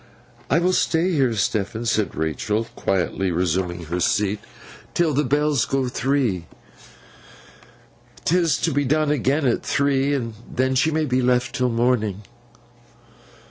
[0.49, 4.39] 'I will stay here, Stephen,' said Rachael, quietly resuming her seat,
[4.95, 6.47] 'till the bells go Three.
[8.25, 12.23] 'Tis to be done again at three, and then she may be left till morning.